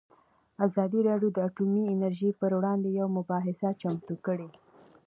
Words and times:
ازادي 0.65 0.99
راډیو 1.09 1.29
د 1.33 1.37
اټومي 1.47 1.83
انرژي 1.93 2.29
پر 2.39 2.51
وړاندې 2.59 2.89
یوه 2.99 3.09
مباحثه 3.17 3.69
چمتو 3.81 4.15
کړې. 4.25 4.49